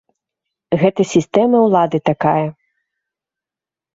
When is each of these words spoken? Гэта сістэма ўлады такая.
Гэта 0.83 1.01
сістэма 1.13 1.57
ўлады 1.65 1.97
такая. 2.11 2.47